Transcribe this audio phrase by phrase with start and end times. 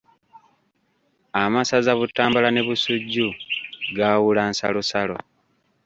[1.43, 3.27] Amasaza Butambala ne Busujju
[3.97, 5.17] gaawula nsalosalo.